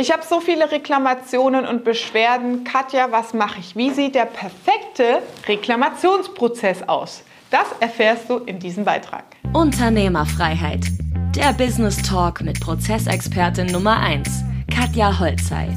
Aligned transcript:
Ich 0.00 0.12
habe 0.12 0.22
so 0.24 0.38
viele 0.38 0.70
Reklamationen 0.70 1.66
und 1.66 1.82
Beschwerden. 1.82 2.62
Katja, 2.62 3.10
was 3.10 3.34
mache 3.34 3.58
ich? 3.58 3.74
Wie 3.74 3.90
sieht 3.90 4.14
der 4.14 4.26
perfekte 4.26 5.22
Reklamationsprozess 5.48 6.84
aus? 6.88 7.24
Das 7.50 7.64
erfährst 7.80 8.30
du 8.30 8.36
in 8.36 8.60
diesem 8.60 8.84
Beitrag. 8.84 9.24
Unternehmerfreiheit. 9.54 10.86
Der 11.34 11.52
Business 11.52 12.00
Talk 12.00 12.42
mit 12.42 12.60
Prozessexpertin 12.60 13.66
Nummer 13.66 13.98
1, 13.98 14.44
Katja 14.72 15.18
Holzei. 15.18 15.76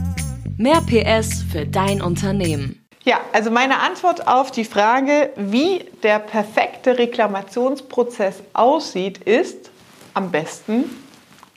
Mehr 0.55 0.81
PS 0.81 1.41
für 1.51 1.65
dein 1.65 1.99
Unternehmen. 1.99 2.79
Ja, 3.03 3.21
also 3.33 3.49
meine 3.49 3.79
Antwort 3.79 4.27
auf 4.27 4.51
die 4.51 4.65
Frage, 4.65 5.31
wie 5.35 5.83
der 6.03 6.19
perfekte 6.19 6.99
Reklamationsprozess 6.99 8.43
aussieht, 8.53 9.17
ist 9.23 9.71
am 10.13 10.29
besten 10.29 10.83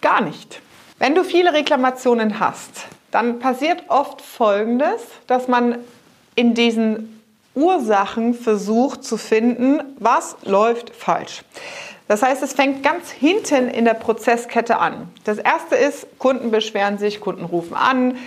gar 0.00 0.22
nicht. 0.22 0.62
Wenn 0.98 1.14
du 1.14 1.24
viele 1.24 1.52
Reklamationen 1.52 2.38
hast, 2.38 2.86
dann 3.10 3.40
passiert 3.40 3.84
oft 3.88 4.22
Folgendes, 4.22 5.02
dass 5.26 5.48
man 5.48 5.78
in 6.36 6.54
diesen 6.54 7.20
Ursachen 7.54 8.34
versucht 8.34 9.04
zu 9.04 9.16
finden, 9.16 9.82
was 9.98 10.36
läuft 10.42 10.94
falsch. 10.94 11.42
Das 12.06 12.22
heißt, 12.22 12.42
es 12.42 12.52
fängt 12.52 12.82
ganz 12.82 13.10
hinten 13.10 13.68
in 13.68 13.84
der 13.84 13.94
Prozesskette 13.94 14.78
an. 14.78 15.08
Das 15.24 15.38
erste 15.38 15.74
ist, 15.74 16.06
Kunden 16.18 16.50
beschweren 16.50 16.98
sich, 16.98 17.20
Kunden 17.20 17.44
rufen 17.44 17.74
an 17.74 18.18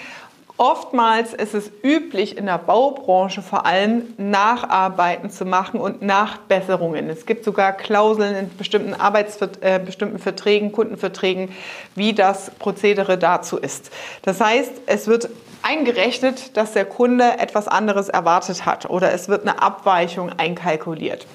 Oftmals 0.57 1.35
ist 1.35 1.53
es 1.53 1.69
üblich 1.83 2.35
in 2.35 2.47
der 2.47 2.57
Baubranche 2.57 3.43
vor 3.43 3.67
allem 3.67 4.15
Nacharbeiten 4.17 5.29
zu 5.29 5.45
machen 5.45 5.79
und 5.79 6.01
Nachbesserungen. 6.01 7.11
Es 7.11 7.27
gibt 7.27 7.45
sogar 7.45 7.73
Klauseln 7.73 8.35
in 8.35 8.57
bestimmten 8.57 8.95
Arbeitsvert 8.95 9.59
äh, 9.61 9.79
bestimmten 9.83 10.17
Verträgen, 10.17 10.71
Kundenverträgen, 10.71 11.51
wie 11.93 12.13
das 12.13 12.49
Prozedere 12.57 13.19
dazu 13.19 13.57
ist. 13.57 13.91
Das 14.23 14.41
heißt, 14.41 14.71
es 14.87 15.05
wird 15.05 15.29
eingerechnet, 15.61 16.57
dass 16.57 16.73
der 16.73 16.85
Kunde 16.85 17.37
etwas 17.37 17.67
anderes 17.67 18.09
erwartet 18.09 18.65
hat 18.65 18.89
oder 18.89 19.13
es 19.13 19.29
wird 19.29 19.43
eine 19.43 19.61
Abweichung 19.61 20.31
einkalkuliert. 20.37 21.27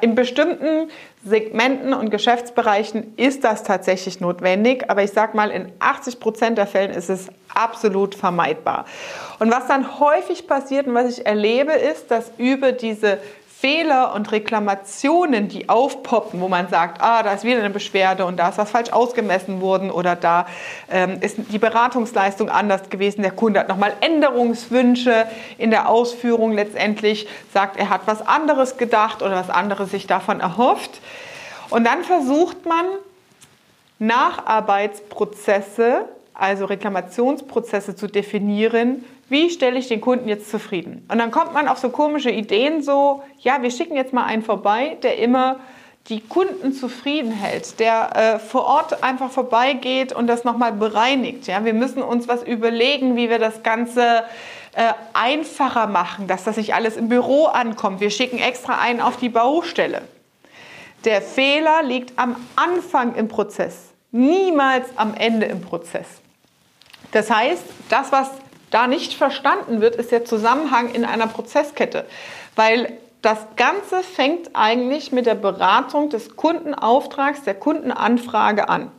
In 0.00 0.14
bestimmten 0.14 0.90
Segmenten 1.22 1.92
und 1.92 2.10
Geschäftsbereichen 2.10 3.14
ist 3.16 3.44
das 3.44 3.62
tatsächlich 3.62 4.20
notwendig, 4.20 4.88
aber 4.88 5.02
ich 5.02 5.10
sage 5.10 5.36
mal, 5.36 5.50
in 5.50 5.70
80 5.80 6.18
Prozent 6.18 6.56
der 6.56 6.66
Fällen 6.66 6.92
ist 6.92 7.10
es 7.10 7.28
absolut 7.54 8.14
vermeidbar. 8.14 8.86
Und 9.38 9.52
was 9.52 9.66
dann 9.66 10.00
häufig 10.00 10.46
passiert 10.46 10.86
und 10.86 10.94
was 10.94 11.18
ich 11.18 11.26
erlebe, 11.26 11.72
ist, 11.72 12.10
dass 12.10 12.32
über 12.38 12.72
diese 12.72 13.18
Fehler 13.58 14.14
und 14.14 14.30
Reklamationen, 14.32 15.48
die 15.48 15.70
aufpoppen, 15.70 16.42
wo 16.42 16.48
man 16.48 16.68
sagt, 16.68 17.00
ah, 17.00 17.22
da 17.22 17.32
ist 17.32 17.42
wieder 17.42 17.60
eine 17.60 17.70
Beschwerde 17.70 18.26
und 18.26 18.36
da 18.36 18.50
ist 18.50 18.58
was 18.58 18.70
falsch 18.70 18.92
ausgemessen 18.92 19.62
worden 19.62 19.90
oder 19.90 20.14
da 20.14 20.46
ähm, 20.90 21.22
ist 21.22 21.38
die 21.50 21.58
Beratungsleistung 21.58 22.50
anders 22.50 22.90
gewesen, 22.90 23.22
der 23.22 23.30
Kunde 23.30 23.60
hat 23.60 23.68
nochmal 23.68 23.94
Änderungswünsche 24.02 25.26
in 25.56 25.70
der 25.70 25.88
Ausführung 25.88 26.52
letztendlich, 26.52 27.28
sagt, 27.50 27.78
er 27.78 27.88
hat 27.88 28.02
was 28.04 28.26
anderes 28.26 28.76
gedacht 28.76 29.22
oder 29.22 29.36
was 29.36 29.48
anderes 29.48 29.90
sich 29.90 30.06
davon 30.06 30.40
erhofft. 30.40 31.00
Und 31.70 31.84
dann 31.84 32.04
versucht 32.04 32.66
man, 32.66 32.84
Nacharbeitsprozesse, 33.98 36.04
also 36.34 36.66
Reklamationsprozesse 36.66 37.96
zu 37.96 38.06
definieren, 38.06 39.02
wie 39.28 39.50
stelle 39.50 39.78
ich 39.78 39.88
den 39.88 40.00
Kunden 40.00 40.28
jetzt 40.28 40.50
zufrieden? 40.50 41.04
Und 41.10 41.18
dann 41.18 41.30
kommt 41.30 41.52
man 41.52 41.68
auf 41.68 41.78
so 41.78 41.90
komische 41.90 42.30
Ideen, 42.30 42.82
so, 42.82 43.22
ja, 43.40 43.62
wir 43.62 43.70
schicken 43.70 43.96
jetzt 43.96 44.12
mal 44.12 44.24
einen 44.24 44.42
vorbei, 44.42 44.96
der 45.02 45.18
immer 45.18 45.58
die 46.08 46.20
Kunden 46.20 46.72
zufrieden 46.72 47.32
hält, 47.32 47.80
der 47.80 48.16
äh, 48.16 48.38
vor 48.38 48.64
Ort 48.64 49.02
einfach 49.02 49.30
vorbeigeht 49.30 50.12
und 50.12 50.28
das 50.28 50.44
nochmal 50.44 50.72
bereinigt. 50.72 51.48
Ja? 51.48 51.64
Wir 51.64 51.74
müssen 51.74 52.02
uns 52.02 52.28
was 52.28 52.44
überlegen, 52.44 53.16
wie 53.16 53.28
wir 53.28 53.40
das 53.40 53.64
Ganze 53.64 54.22
äh, 54.74 54.92
einfacher 55.14 55.88
machen, 55.88 56.28
dass 56.28 56.44
das 56.44 56.56
nicht 56.56 56.74
alles 56.74 56.96
im 56.96 57.08
Büro 57.08 57.46
ankommt. 57.46 58.00
Wir 58.00 58.10
schicken 58.10 58.38
extra 58.38 58.78
einen 58.78 59.00
auf 59.00 59.16
die 59.16 59.28
Baustelle. 59.28 60.02
Der 61.04 61.22
Fehler 61.22 61.82
liegt 61.82 62.16
am 62.18 62.36
Anfang 62.54 63.14
im 63.16 63.26
Prozess, 63.26 63.90
niemals 64.12 64.86
am 64.96 65.14
Ende 65.14 65.46
im 65.46 65.60
Prozess. 65.60 66.06
Das 67.12 67.30
heißt, 67.30 67.62
das, 67.88 68.12
was 68.12 68.30
da 68.76 68.86
nicht 68.86 69.14
verstanden 69.14 69.80
wird, 69.80 69.96
ist 69.96 70.12
der 70.12 70.26
Zusammenhang 70.26 70.92
in 70.92 71.06
einer 71.06 71.28
Prozesskette, 71.28 72.04
weil 72.56 72.98
das 73.22 73.38
Ganze 73.56 74.02
fängt 74.02 74.50
eigentlich 74.52 75.12
mit 75.12 75.24
der 75.24 75.34
Beratung 75.34 76.10
des 76.10 76.36
Kundenauftrags, 76.36 77.42
der 77.42 77.54
Kundenanfrage 77.54 78.68
an. 78.68 78.90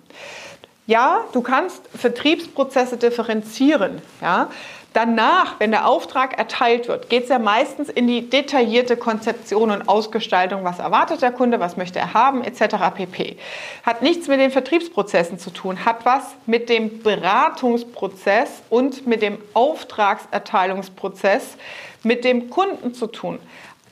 Ja, 0.87 1.19
du 1.31 1.41
kannst 1.41 1.83
Vertriebsprozesse 1.95 2.97
differenzieren. 2.97 4.01
Ja? 4.19 4.49
Danach, 4.97 5.59
wenn 5.59 5.69
der 5.69 5.87
Auftrag 5.87 6.39
erteilt 6.39 6.87
wird, 6.87 7.07
geht 7.07 7.25
es 7.25 7.29
ja 7.29 7.37
meistens 7.37 7.87
in 7.87 8.07
die 8.07 8.31
detaillierte 8.31 8.97
Konzeption 8.97 9.69
und 9.69 9.87
Ausgestaltung. 9.87 10.63
Was 10.63 10.79
erwartet 10.79 11.21
der 11.21 11.31
Kunde, 11.31 11.59
was 11.59 11.77
möchte 11.77 11.99
er 11.99 12.15
haben, 12.15 12.43
etc. 12.43 12.77
pp. 12.95 13.37
Hat 13.83 14.01
nichts 14.01 14.27
mit 14.27 14.39
den 14.39 14.49
Vertriebsprozessen 14.49 15.37
zu 15.37 15.51
tun, 15.51 15.85
hat 15.85 16.03
was 16.03 16.23
mit 16.47 16.67
dem 16.67 17.03
Beratungsprozess 17.03 18.63
und 18.71 19.05
mit 19.05 19.21
dem 19.21 19.37
Auftragserteilungsprozess 19.53 21.57
mit 22.01 22.25
dem 22.25 22.49
Kunden 22.49 22.95
zu 22.95 23.05
tun. 23.05 23.37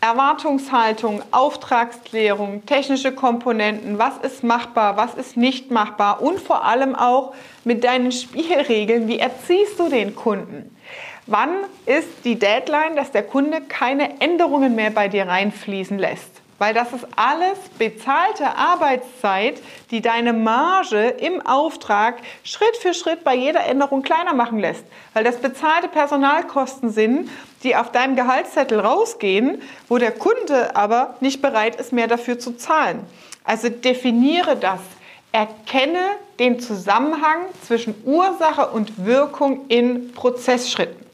Erwartungshaltung, 0.05 1.23
Auftragsklärung, 1.31 2.63
technische 2.67 3.11
Komponenten, 3.11 3.97
was 3.97 4.19
ist 4.19 4.43
machbar, 4.43 4.97
was 4.97 5.15
ist 5.15 5.35
nicht 5.35 5.71
machbar 5.71 6.21
und 6.21 6.39
vor 6.39 6.63
allem 6.63 6.93
auch 6.93 7.33
mit 7.63 7.83
deinen 7.83 8.11
Spielregeln, 8.11 9.07
wie 9.07 9.17
erziehst 9.17 9.79
du 9.79 9.89
den 9.89 10.15
Kunden? 10.15 10.77
Wann 11.25 11.49
ist 11.87 12.23
die 12.23 12.37
Deadline, 12.37 12.95
dass 12.95 13.11
der 13.11 13.23
Kunde 13.23 13.61
keine 13.61 14.21
Änderungen 14.21 14.75
mehr 14.75 14.91
bei 14.91 15.07
dir 15.07 15.27
reinfließen 15.27 15.97
lässt? 15.97 16.29
Weil 16.57 16.73
das 16.73 16.93
ist 16.93 17.05
alles 17.17 17.57
bezahlte 17.77 18.55
Arbeitszeit, 18.55 19.61
die 19.91 20.01
deine 20.01 20.31
Marge 20.31 21.07
im 21.07 21.45
Auftrag 21.45 22.19
Schritt 22.43 22.77
für 22.77 22.93
Schritt 22.93 23.25
bei 23.25 23.35
jeder 23.35 23.65
Änderung 23.65 24.03
kleiner 24.03 24.33
machen 24.33 24.59
lässt. 24.59 24.85
Weil 25.13 25.25
das 25.25 25.37
bezahlte 25.37 25.89
Personalkosten 25.89 26.91
sind, 26.91 27.29
die 27.63 27.75
auf 27.75 27.91
deinem 27.91 28.15
Gehaltszettel 28.15 28.79
rausgehen, 28.79 29.61
wo 29.89 29.97
der 29.97 30.11
Kunde 30.11 30.75
aber 30.75 31.15
nicht 31.19 31.41
bereit 31.41 31.75
ist, 31.75 31.91
mehr 31.91 32.07
dafür 32.07 32.39
zu 32.39 32.53
zahlen. 32.53 33.05
Also 33.43 33.69
definiere 33.69 34.55
das. 34.55 34.79
Erkenne 35.33 36.05
den 36.39 36.61
Zusammenhang 36.61 37.39
zwischen 37.61 37.93
Ursache 38.05 38.67
und 38.67 39.05
Wirkung 39.05 39.67
in 39.67 40.13
Prozessschritten. 40.13 41.05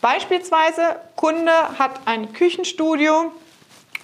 Beispielsweise, 0.00 0.96
Kunde 1.16 1.52
hat 1.78 2.00
ein 2.06 2.32
Küchenstudio, 2.32 3.32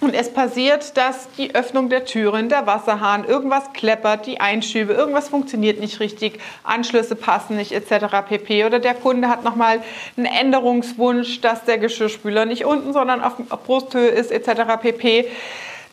und 0.01 0.15
es 0.15 0.33
passiert, 0.33 0.97
dass 0.99 1.29
die 1.39 1.55
Öffnung 1.55 1.89
der 1.89 2.05
Türen, 2.05 2.51
der 2.51 2.67
Wasserhahn, 2.67 3.25
irgendwas 3.25 3.73
kleppert, 3.73 4.27
die 4.27 4.41
Einschübe, 4.41 4.93
irgendwas 4.93 5.31
funktioniert 5.31 5.81
nicht 5.81 6.01
richtig, 6.01 6.39
Anschlüsse 6.65 7.17
passen 7.17 7.57
nicht 7.57 7.73
etc. 7.73 8.07
pp. 8.29 8.67
Oder 8.67 8.79
der 8.79 8.95
Kunde 8.95 9.29
hat 9.29 9.43
nochmal 9.43 9.83
einen 10.17 10.27
Änderungswunsch, 10.27 11.41
dass 11.41 11.65
der 11.65 11.79
Geschirrspüler 11.79 12.45
nicht 12.45 12.67
unten, 12.67 12.93
sondern 12.93 13.23
auf 13.23 13.37
Brusthöhe 13.65 14.09
ist 14.09 14.31
etc. 14.31 14.81
pp. 14.83 15.29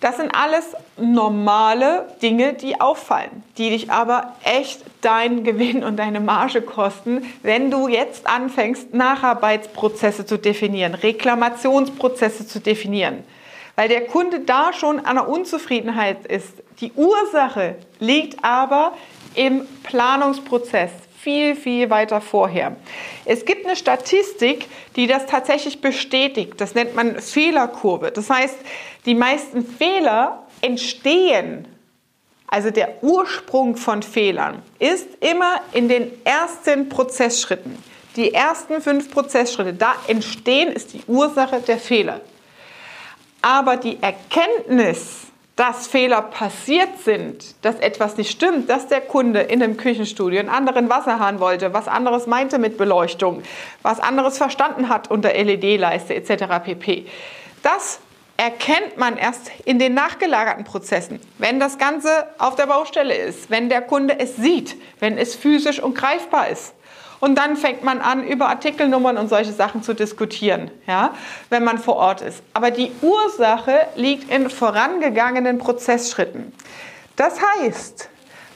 Das 0.02 0.18
sind 0.18 0.36
alles 0.36 0.76
normale 0.98 2.10
Dinge, 2.22 2.56
die 2.56 2.82
auffallen, 2.82 3.42
die 3.58 3.70
dich 3.70 3.90
aber 3.90 4.34
echt 4.44 4.82
deinen 5.00 5.46
Gewinn 5.46 5.82
und 5.82 5.96
deine 5.96 6.20
Marge 6.20 6.62
kosten, 6.62 7.24
wenn 7.42 7.72
du 7.72 7.88
jetzt 7.88 8.28
anfängst, 8.28 8.94
Nacharbeitsprozesse 8.94 10.26
zu 10.26 10.38
definieren, 10.38 10.94
Reklamationsprozesse 10.94 12.46
zu 12.46 12.60
definieren 12.60 13.24
weil 13.76 13.88
der 13.90 14.06
Kunde 14.06 14.42
da 14.42 14.74
schon 14.74 15.00
an 15.00 15.16
der 15.16 15.28
Unzufriedenheit 15.28 16.26
ist. 16.28 16.64
Die 16.80 16.92
Ursache 16.94 17.76
liegt 18.00 18.44
aber 18.44 18.94
im 19.36 19.66
Planungsprozess 19.84 20.92
viel, 21.24 21.56
viel 21.56 21.90
weiter 21.90 22.20
vorher. 22.20 22.76
Es 23.26 23.46
gibt 23.46 23.66
eine 23.66 23.76
Statistik, 23.76 24.68
die 24.96 25.08
das 25.08 25.26
tatsächlich 25.26 25.80
bestätigt. 25.80 26.54
Das 26.58 26.76
nennt 26.76 26.96
man 26.96 27.20
Fehlerkurve. 27.20 28.12
Das 28.12 28.30
heißt, 28.30 28.58
die 29.06 29.16
meisten 29.16 29.66
Fehler 29.66 30.46
entstehen, 30.62 31.68
also 32.48 32.72
der 32.72 33.02
Ursprung 33.04 33.78
von 33.78 34.04
Fehlern, 34.04 34.62
ist 34.80 35.08
immer 35.22 35.62
in 35.72 35.88
den 35.88 36.12
ersten 36.26 36.90
Prozessschritten. 36.90 37.78
Die 38.18 38.34
ersten 38.34 38.82
fünf 38.82 39.10
Prozessschritte, 39.10 39.74
da 39.74 39.96
entstehen, 40.08 40.72
ist 40.72 40.94
die 40.94 41.04
Ursache 41.08 41.62
der 41.62 41.78
Fehler. 41.78 42.22
Aber 43.44 43.76
die 43.76 44.02
Erkenntnis, 44.02 45.28
dass 45.58 45.86
Fehler 45.86 46.22
passiert 46.22 46.98
sind, 47.04 47.44
dass 47.62 47.76
etwas 47.76 48.16
nicht 48.16 48.32
stimmt, 48.32 48.70
dass 48.70 48.88
der 48.88 49.02
Kunde 49.02 49.42
in 49.42 49.62
einem 49.62 49.76
Küchenstudio 49.76 50.40
einen 50.40 50.48
anderen 50.48 50.90
Wasserhahn 50.90 51.42
wollte, 51.42 51.74
was 51.74 51.90
anderes 51.90 52.26
meinte 52.26 52.58
mit 52.58 52.78
Beleuchtung, 52.78 53.44
was 53.82 54.00
anderes 54.00 54.38
verstanden 54.38 54.88
hat 54.88 55.12
unter 55.12 55.34
LED-Leiste 55.34 56.16
etc. 56.16 56.64
pp. 56.64 57.06
Das 57.62 58.00
erkennt 58.38 58.98
man 58.98 59.18
erst 59.18 59.52
in 59.66 59.78
den 59.78 59.94
nachgelagerten 59.94 60.64
Prozessen, 60.64 61.20
wenn 61.38 61.60
das 61.60 61.78
Ganze 61.78 62.28
auf 62.38 62.56
der 62.56 62.68
Baustelle 62.68 63.14
ist, 63.14 63.50
wenn 63.50 63.68
der 63.68 63.82
Kunde 63.82 64.18
es 64.18 64.38
sieht, 64.38 64.78
wenn 65.02 65.18
es 65.18 65.36
physisch 65.36 65.82
und 65.82 65.96
greifbar 65.96 66.48
ist. 66.48 66.74
Und 67.24 67.36
dann 67.36 67.56
fängt 67.56 67.86
man 67.86 68.02
an, 68.02 68.28
über 68.28 68.50
Artikelnummern 68.50 69.18
und 69.18 69.30
solche 69.30 69.54
Sachen 69.54 69.82
zu 69.82 69.94
diskutieren, 69.94 70.70
ja, 70.88 71.14
wenn 71.50 71.64
man 71.64 71.78
vor 71.78 71.96
Ort 71.96 72.20
ist. 72.20 72.44
Aber 72.54 72.70
die 72.70 72.92
Ursache 73.02 73.88
liegt 73.96 74.30
in 74.30 74.50
vorangegangenen 74.50 75.58
Prozessschritten. 75.58 76.52
Das 77.16 77.40
heißt, 77.42 78.10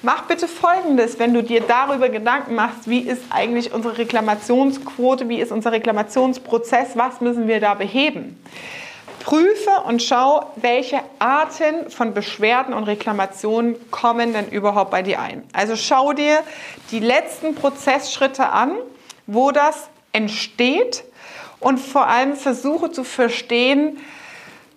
Mach 0.04 0.26
bitte 0.26 0.48
Folgendes, 0.48 1.18
wenn 1.18 1.34
du 1.34 1.42
dir 1.42 1.60
darüber 1.62 2.10
Gedanken 2.10 2.54
machst, 2.54 2.88
wie 2.88 3.00
ist 3.00 3.24
eigentlich 3.32 3.74
unsere 3.74 3.98
Reklamationsquote, 3.98 5.28
wie 5.28 5.42
ist 5.42 5.52
unser 5.52 5.72
Reklamationsprozess, 5.72 6.90
was 6.96 7.20
müssen 7.20 7.48
wir 7.48 7.60
da 7.60 7.74
beheben. 7.74 8.40
Prüfe 9.28 9.82
und 9.86 10.02
schau, 10.02 10.54
welche 10.56 11.02
Arten 11.20 11.90
von 11.90 12.14
Beschwerden 12.14 12.74
und 12.74 12.86
Reklamationen 12.86 13.76
kommen 13.92 14.32
denn 14.32 14.48
überhaupt 14.48 14.90
bei 14.90 15.02
dir 15.02 15.20
ein. 15.20 15.44
Also 15.52 15.76
schau 15.76 16.14
dir 16.14 16.40
die 16.92 17.02
letzten 17.02 17.54
Prozessschritte 17.54 18.48
an, 18.48 18.78
wo 19.26 19.52
das 19.52 19.90
entsteht 20.14 21.04
und 21.60 21.78
vor 21.78 22.08
allem 22.08 22.38
versuche 22.38 22.90
zu 22.90 23.04
verstehen, 23.04 23.98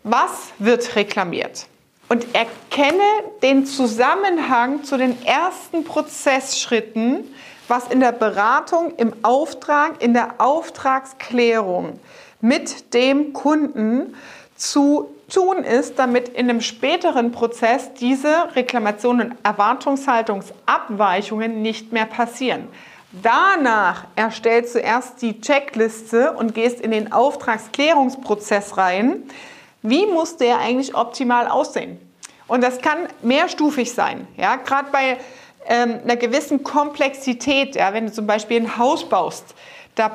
was 0.03 0.51
wird 0.59 0.97
reklamiert 0.97 1.69
und 2.09 2.27
erkenne 2.35 3.05
den 3.45 3.67
Zusammenhang 3.67 4.83
zu 4.83 4.97
den 4.97 5.25
ersten 5.25 5.85
Prozessschritten, 5.85 7.33
was 7.69 7.87
in 7.87 8.01
der 8.01 8.11
Beratung, 8.11 8.95
im 8.97 9.13
Auftrag, 9.23 10.03
in 10.03 10.13
der 10.13 10.35
Auftragsklärung 10.39 12.01
mit 12.41 12.95
dem 12.95 13.33
Kunden 13.33 14.15
zu 14.61 15.11
tun 15.29 15.65
ist, 15.65 15.99
damit 15.99 16.29
in 16.29 16.49
einem 16.51 16.61
späteren 16.61 17.33
Prozess 17.33 17.95
diese 17.95 18.55
Reklamationen 18.55 19.31
und 19.31 19.39
Erwartungshaltungsabweichungen 19.43 21.63
nicht 21.63 21.91
mehr 21.93 22.05
passieren. 22.05 22.69
Danach 23.23 24.05
erstellst 24.15 24.75
du 24.75 24.79
erst 24.79 25.23
die 25.23 25.41
Checkliste 25.41 26.33
und 26.33 26.55
gehst 26.55 26.79
in 26.81 26.91
den 26.91 27.11
Auftragsklärungsprozess 27.13 28.77
rein, 28.77 29.23
wie 29.83 30.05
muss 30.07 30.37
der 30.37 30.59
eigentlich 30.59 30.95
optimal 30.95 31.49
aussehen? 31.49 31.99
Und 32.47 32.63
das 32.63 32.81
kann 32.81 33.09
mehrstufig 33.23 33.93
sein. 33.93 34.29
Ja? 34.37 34.57
Gerade 34.57 34.91
bei 34.93 35.17
ähm, 35.67 36.01
einer 36.05 36.17
gewissen 36.17 36.63
Komplexität, 36.63 37.77
ja? 37.77 37.95
wenn 37.95 38.05
du 38.07 38.13
zum 38.13 38.27
Beispiel 38.27 38.61
ein 38.61 38.77
Haus 38.77 39.09
baust, 39.09 39.55
da 39.95 40.11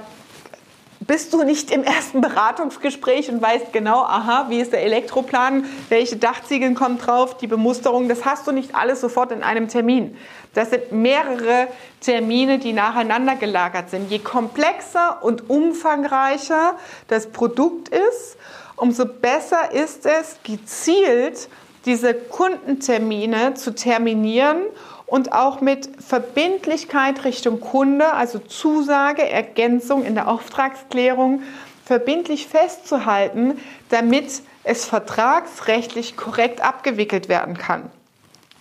bist 1.08 1.34
du 1.34 1.44
nicht 1.44 1.72
im 1.72 1.84
ersten 1.84 2.22
Beratungsgespräch 2.22 3.30
und 3.30 3.42
weißt 3.42 3.72
genau, 3.72 4.02
aha, 4.02 4.48
wie 4.50 4.60
ist 4.60 4.74
der 4.74 4.84
Elektroplan, 4.84 5.66
welche 5.90 6.18
Dachziegeln 6.18 6.74
kommen 6.74 6.98
drauf, 6.98 7.38
die 7.38 7.48
Bemusterung, 7.48 8.10
das 8.10 8.26
hast 8.26 8.48
du 8.48 8.52
nicht 8.52 8.76
alles 8.76 9.02
sofort 9.02 9.32
in 9.32 9.44
einem 9.44 9.68
Termin. 9.68 10.18
Das 10.54 10.72
sind 10.72 10.92
mehrere 10.92 11.68
Termine, 12.02 12.60
die 12.60 12.74
nacheinander 12.74 13.36
gelagert 13.36 13.90
sind. 13.90 14.10
Je 14.10 14.20
komplexer 14.20 15.20
und 15.22 15.50
umfangreicher 15.50 16.76
das 17.08 17.28
Produkt 17.28 17.90
ist, 17.90 18.38
umso 18.76 19.06
besser 19.06 19.72
ist 19.72 20.06
es, 20.06 20.38
gezielt 20.44 21.50
diese 21.86 22.16
Kundentermine 22.16 23.54
zu 23.54 23.76
terminieren 23.76 24.64
und 25.08 25.32
auch 25.32 25.62
mit 25.62 25.90
Verbindlichkeit 26.02 27.24
Richtung 27.26 27.60
Kunde, 27.60 28.14
also 28.14 28.40
Zusage, 28.40 29.28
Ergänzung 29.30 30.04
in 30.04 30.16
der 30.16 30.28
Auftragsklärung, 30.28 31.44
verbindlich 31.86 32.48
festzuhalten, 32.48 33.60
damit 33.90 34.42
es 34.64 34.86
vertragsrechtlich 34.86 36.18
korrekt 36.18 36.62
abgewickelt 36.62 37.30
werden 37.30 37.58
kann 37.58 37.92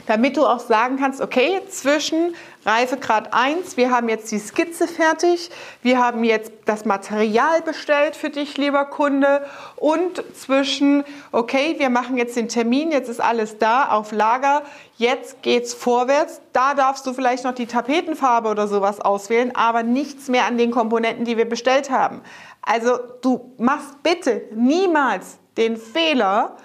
damit 0.07 0.37
du 0.37 0.47
auch 0.47 0.61
sagen 0.61 0.97
kannst, 0.99 1.21
okay, 1.21 1.61
zwischen 1.69 2.35
Reifegrad 2.67 3.33
1, 3.33 3.77
wir 3.77 3.91
haben 3.91 4.09
jetzt 4.09 4.31
die 4.33 4.39
Skizze 4.39 4.89
fertig, 4.89 5.51
wir 5.83 5.99
haben 5.99 6.25
jetzt 6.25 6.53
das 6.65 6.85
Material 6.85 7.63
bestellt 7.63 8.17
für 8.17 8.31
dich, 8.31 8.57
lieber 8.57 8.87
Kunde, 8.87 9.45
und 9.77 10.23
zwischen, 10.35 11.05
okay, 11.33 11.77
wir 11.79 11.91
machen 11.91 12.17
jetzt 12.17 12.37
den 12.37 12.49
Termin, 12.49 12.91
jetzt 12.91 13.09
ist 13.09 13.21
alles 13.21 13.59
da 13.59 13.89
auf 13.91 14.13
Lager, 14.13 14.63
jetzt 14.97 15.43
geht's 15.43 15.75
vorwärts, 15.75 16.41
da 16.53 16.75
darfst 16.75 17.07
du 17.07 17.13
vielleicht 17.13 17.45
noch 17.45 17.55
die 17.55 17.67
Tapetenfarbe 17.67 18.49
oder 18.49 18.67
sowas 18.67 19.01
auswählen, 19.01 19.55
aber 19.55 19.83
nichts 19.83 20.29
mehr 20.29 20.47
an 20.47 20.57
den 20.57 20.71
Komponenten, 20.71 21.25
die 21.25 21.37
wir 21.37 21.49
bestellt 21.49 21.91
haben. 21.91 22.23
Also 22.63 22.99
du 23.21 23.53
machst 23.59 24.03
bitte 24.03 24.43
niemals 24.55 25.39
den 25.57 25.77
Fehler, 25.77 26.57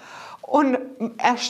und 0.50 0.76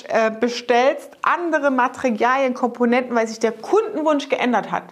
äh, 0.08 0.31
bestellst 0.31 1.08
andere 1.23 1.70
Materialien, 1.70 2.52
Komponenten, 2.52 3.17
weil 3.17 3.26
sich 3.26 3.38
der 3.38 3.52
Kundenwunsch 3.52 4.29
geändert 4.29 4.70
hat. 4.70 4.85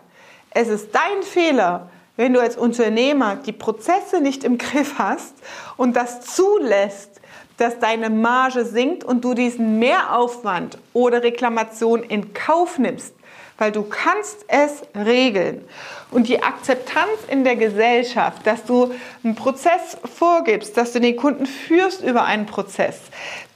Es 0.49 0.69
ist 0.69 0.95
dein 0.95 1.23
Fehler, 1.23 1.91
wenn 2.17 2.33
du 2.33 2.41
als 2.41 2.57
Unternehmer 2.57 3.37
die 3.37 3.53
Prozesse 3.53 4.23
nicht 4.23 4.45
im 4.45 4.57
Griff 4.57 4.95
hast 4.99 5.35
und 5.77 5.95
das 5.95 6.23
zulässt, 6.23 7.21
dass 7.59 7.81
deine 7.81 8.09
Marge 8.09 8.65
sinkt 8.65 9.05
und 9.05 9.27
du 9.27 9.35
diesen 9.35 9.79
Mehraufwand 9.79 10.79
oder 10.95 11.23
Reklamation 11.23 12.03
in 12.03 12.33
Kauf 12.33 12.79
nimmst 12.79 13.13
weil 13.59 13.73
du 13.73 13.83
kannst 13.83 14.45
es 14.47 14.83
regeln. 14.95 15.69
Und 16.11 16.29
die 16.29 16.43
Akzeptanz 16.43 17.09
in 17.29 17.45
der 17.45 17.57
Gesellschaft, 17.57 18.47
dass 18.47 18.65
du 18.65 18.95
einen 19.23 19.35
Prozess 19.35 19.99
vorgibst, 20.17 20.77
dass 20.77 20.93
du 20.93 21.01
den 21.01 21.17
Kunden 21.17 21.45
führst 21.45 22.03
über 22.03 22.25
einen 22.25 22.47
Prozess, 22.47 23.01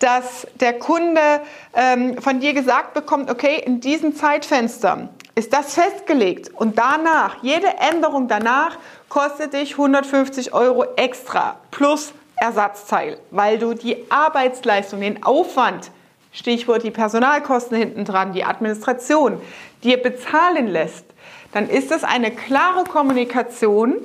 dass 0.00 0.46
der 0.56 0.78
Kunde 0.78 1.40
ähm, 1.74 2.20
von 2.20 2.40
dir 2.40 2.52
gesagt 2.52 2.92
bekommt, 2.92 3.30
okay, 3.30 3.62
in 3.64 3.80
diesem 3.80 4.14
Zeitfenster 4.14 5.08
ist 5.34 5.54
das 5.54 5.74
festgelegt 5.74 6.50
und 6.54 6.76
danach, 6.76 7.36
jede 7.42 7.68
Änderung 7.78 8.28
danach 8.28 8.76
kostet 9.08 9.54
dich 9.54 9.72
150 9.72 10.52
Euro 10.52 10.84
extra 10.96 11.56
plus 11.70 12.12
Ersatzteil, 12.36 13.18
weil 13.30 13.58
du 13.58 13.72
die 13.72 14.10
Arbeitsleistung, 14.10 15.00
den 15.00 15.22
Aufwand, 15.22 15.90
Stichwort 16.32 16.82
die 16.82 16.90
Personalkosten 16.90 17.76
hinten 17.76 18.04
dran, 18.04 18.32
die 18.32 18.44
Administration, 18.44 19.40
dir 19.84 19.98
bezahlen 20.02 20.66
lässt, 20.66 21.04
dann 21.52 21.68
ist 21.68 21.90
das 21.90 22.04
eine 22.04 22.30
klare 22.30 22.84
Kommunikation, 22.84 23.96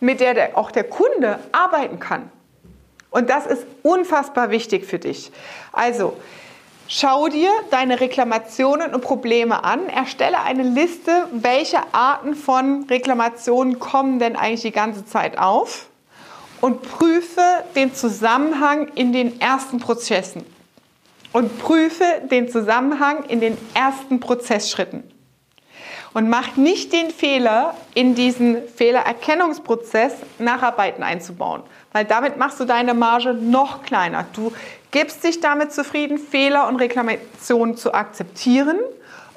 mit 0.00 0.20
der, 0.20 0.34
der 0.34 0.58
auch 0.58 0.70
der 0.70 0.84
Kunde 0.84 1.38
arbeiten 1.52 1.98
kann. 1.98 2.30
Und 3.10 3.30
das 3.30 3.46
ist 3.46 3.66
unfassbar 3.82 4.50
wichtig 4.50 4.84
für 4.84 4.98
dich. 4.98 5.30
Also, 5.72 6.16
schau 6.88 7.28
dir 7.28 7.50
deine 7.70 8.00
Reklamationen 8.00 8.94
und 8.94 9.00
Probleme 9.00 9.64
an, 9.64 9.88
erstelle 9.88 10.42
eine 10.42 10.64
Liste, 10.64 11.28
welche 11.32 11.78
Arten 11.92 12.34
von 12.34 12.84
Reklamationen 12.90 13.78
kommen 13.78 14.18
denn 14.18 14.36
eigentlich 14.36 14.62
die 14.62 14.72
ganze 14.72 15.06
Zeit 15.06 15.38
auf 15.38 15.86
und 16.60 16.82
prüfe 16.82 17.40
den 17.74 17.94
Zusammenhang 17.94 18.88
in 18.94 19.12
den 19.12 19.40
ersten 19.40 19.78
Prozessen 19.78 20.44
und 21.36 21.58
prüfe 21.58 22.22
den 22.30 22.48
Zusammenhang 22.48 23.24
in 23.24 23.40
den 23.40 23.58
ersten 23.74 24.20
Prozessschritten. 24.20 25.04
Und 26.14 26.30
mach 26.30 26.56
nicht 26.56 26.94
den 26.94 27.10
Fehler, 27.10 27.74
in 27.92 28.14
diesen 28.14 28.66
Fehlererkennungsprozess 28.66 30.14
Nacharbeiten 30.38 31.04
einzubauen, 31.04 31.62
weil 31.92 32.06
damit 32.06 32.38
machst 32.38 32.58
du 32.58 32.64
deine 32.64 32.94
Marge 32.94 33.34
noch 33.34 33.82
kleiner. 33.82 34.24
Du 34.32 34.50
gibst 34.92 35.24
dich 35.24 35.40
damit 35.40 35.74
zufrieden, 35.74 36.16
Fehler 36.16 36.68
und 36.68 36.76
Reklamationen 36.76 37.76
zu 37.76 37.92
akzeptieren 37.92 38.78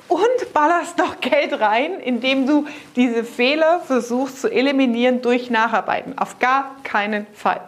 und 0.07 0.53
ballerst 0.53 0.97
noch 0.99 1.19
Geld 1.19 1.59
rein, 1.59 1.99
indem 1.99 2.47
du 2.47 2.65
diese 2.95 3.25
Fehler 3.25 3.81
versuchst 3.81 4.39
zu 4.39 4.47
eliminieren 4.47 5.21
durch 5.21 5.49
Nacharbeiten. 5.49 6.17
Auf 6.17 6.39
gar 6.39 6.77
keinen 6.83 7.27
Fall. 7.33 7.59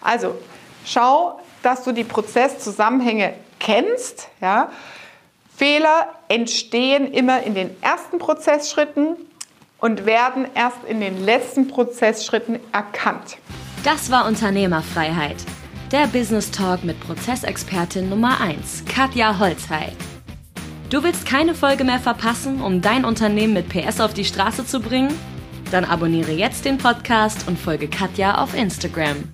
Also 0.00 0.36
schau, 0.84 1.40
dass 1.64 1.82
du 1.82 1.90
die 1.90 2.04
Prozesszusammenhänge 2.04 3.34
kennst. 3.62 4.28
Ja? 4.40 4.70
Fehler 5.56 6.08
entstehen 6.28 7.12
immer 7.12 7.42
in 7.42 7.54
den 7.54 7.70
ersten 7.82 8.18
Prozessschritten 8.18 9.16
und 9.78 10.06
werden 10.06 10.46
erst 10.54 10.84
in 10.86 11.00
den 11.00 11.24
letzten 11.24 11.68
Prozessschritten 11.68 12.58
erkannt. 12.72 13.38
Das 13.84 14.10
war 14.10 14.26
Unternehmerfreiheit. 14.26 15.36
Der 15.90 16.06
Business 16.06 16.50
Talk 16.50 16.84
mit 16.84 16.98
Prozessexpertin 17.00 18.08
Nummer 18.08 18.40
1, 18.40 18.84
Katja 18.86 19.38
Holzhey. 19.38 19.92
Du 20.88 21.02
willst 21.02 21.26
keine 21.26 21.54
Folge 21.54 21.84
mehr 21.84 21.98
verpassen, 21.98 22.60
um 22.60 22.80
dein 22.80 23.04
Unternehmen 23.04 23.54
mit 23.54 23.68
PS 23.68 24.00
auf 24.00 24.14
die 24.14 24.24
Straße 24.24 24.66
zu 24.66 24.80
bringen? 24.80 25.12
Dann 25.70 25.84
abonniere 25.84 26.32
jetzt 26.32 26.64
den 26.64 26.78
Podcast 26.78 27.48
und 27.48 27.58
folge 27.58 27.88
Katja 27.88 28.42
auf 28.42 28.54
Instagram. 28.54 29.24